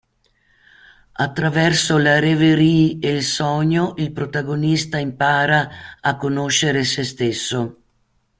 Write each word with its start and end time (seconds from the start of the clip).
Attraverso 1.13 1.95
la 1.99 2.17
rêverie 2.19 2.97
e 2.99 3.09
il 3.11 3.21
sogno 3.21 3.93
il 3.97 4.11
protagonista 4.11 4.97
impara 4.97 5.69
a 6.01 6.17
conoscere 6.17 6.83
se 6.85 7.03
stesso. 7.03 7.77